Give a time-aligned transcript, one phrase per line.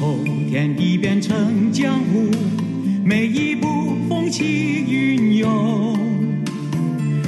[0.00, 2.30] 后天地变成江湖，
[3.04, 4.44] 每一步风起
[4.88, 5.98] 云涌，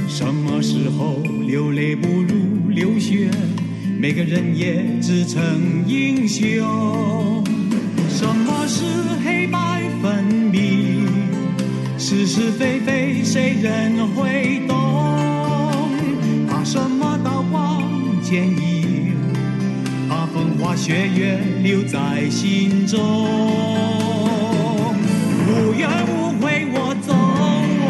[0.07, 3.31] 什么时候流泪不如流血，
[3.99, 7.43] 每个人也自称英雄，
[8.09, 8.85] 什么是
[9.25, 11.07] 黑白分明，
[11.99, 14.68] 是是非非谁人会懂。
[20.89, 22.99] 血缘留在心中，
[25.47, 26.67] 无怨无悔。
[26.73, 27.85] 我走我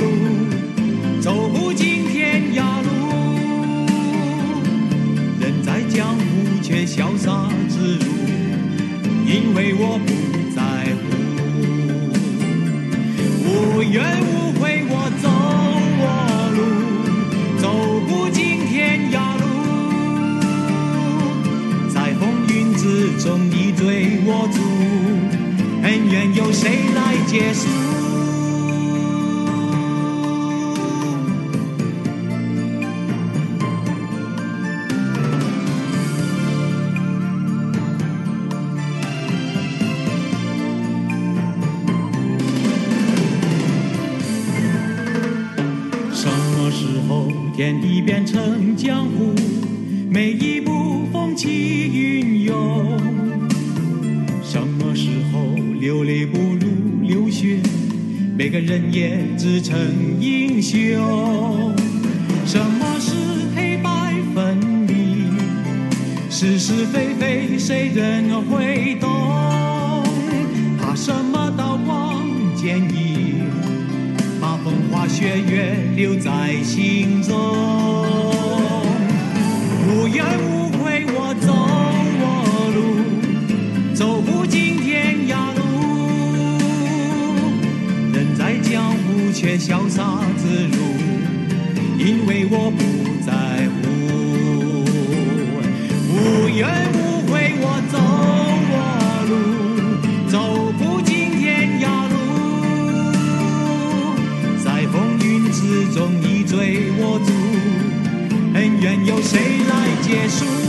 [0.00, 2.88] 路，走不尽天涯路，
[5.38, 6.22] 人在江湖
[6.62, 7.37] 却潇洒。
[47.58, 49.34] 天地变成江湖
[50.08, 52.96] 每一步风起云涌。
[54.44, 55.40] 什么时候
[55.80, 56.68] 流泪不如
[57.02, 57.58] 流血
[58.36, 59.76] 每个人也自称
[60.20, 61.74] 英雄。
[62.46, 63.16] 什么是
[63.56, 65.36] 黑白分明
[66.30, 69.10] 是是非非谁人会懂？
[70.80, 72.22] 怕什么刀光
[72.54, 73.07] 剑影
[75.18, 77.34] 血月留在心中，
[79.88, 81.52] 无怨无悔我走
[82.20, 82.24] 我
[82.72, 82.78] 路，
[83.96, 85.60] 走不尽天涯路。
[88.14, 90.78] 人在江湖却潇洒自如，
[91.98, 92.78] 因为我不
[93.26, 93.88] 在乎。
[96.14, 96.87] 无怨。
[110.08, 110.67] 结束。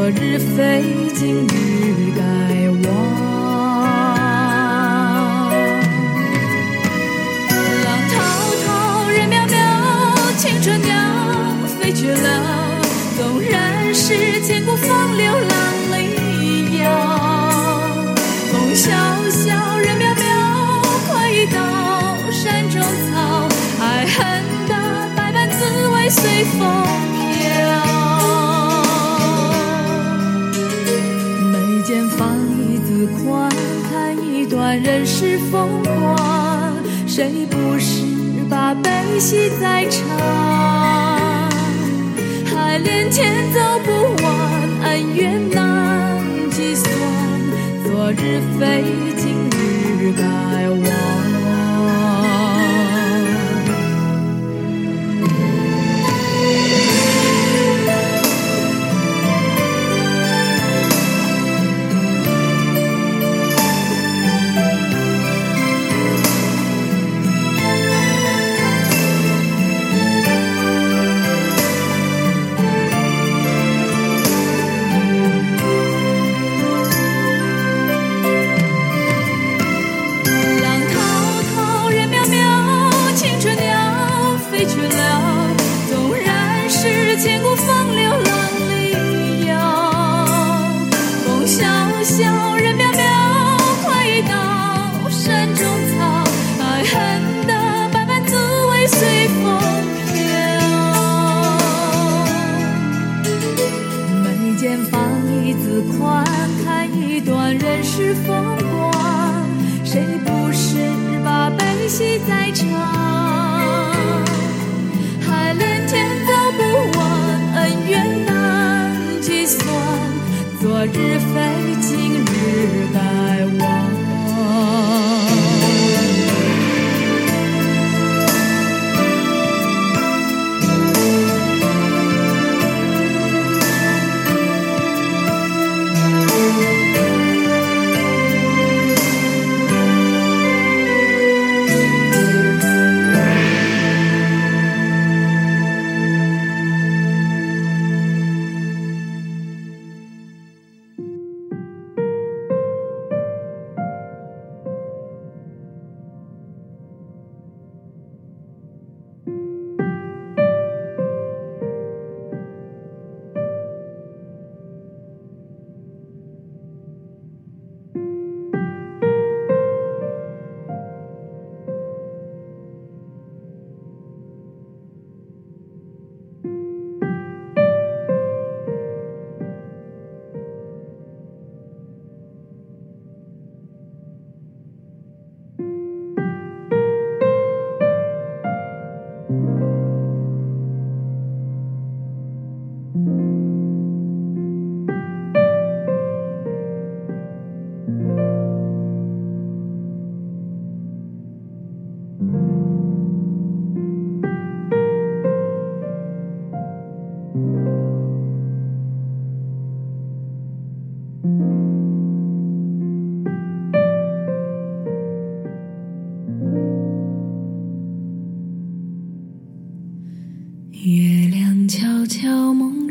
[0.00, 2.22] 昨日非今日该
[2.88, 2.94] 忘。
[7.84, 8.14] 浪滔
[8.64, 8.68] 滔，
[9.10, 9.56] 人渺渺，
[10.36, 10.94] 青春鸟
[11.66, 12.80] 飞去了。
[13.18, 15.58] 纵然是千古风流浪
[15.90, 16.84] 里摇。
[18.52, 18.86] 风萧
[19.30, 20.22] 萧，人渺渺，
[21.08, 21.58] 快意刀
[22.30, 23.48] 山中草。
[23.80, 24.16] 爱恨
[24.68, 24.74] 的
[25.16, 27.07] 百般滋味随风。
[34.68, 38.04] 看人世风光，谁不是
[38.50, 40.97] 把悲喜在尝？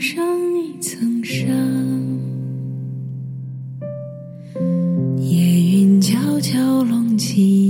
[0.09, 0.25] 上
[0.57, 1.43] 一层纱。
[5.17, 7.66] 夜云悄悄隆起。